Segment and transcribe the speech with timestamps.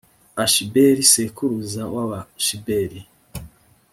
[0.43, 2.99] ashibeli sekuruza w’abashibeli;